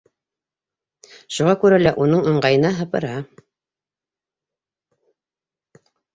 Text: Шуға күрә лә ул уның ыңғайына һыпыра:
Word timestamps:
Шуға 1.35 1.53
күрә 1.63 1.77
лә 1.81 1.91
ул 1.99 2.05
уның 2.07 2.23
ыңғайына 2.31 2.73
һыпыра: 2.79 3.13